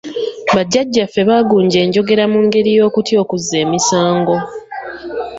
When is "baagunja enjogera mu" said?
1.29-2.39